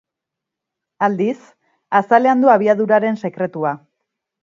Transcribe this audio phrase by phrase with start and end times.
[1.09, 1.37] Aldiz,
[2.01, 3.79] azalean du abiaduraren sekretua.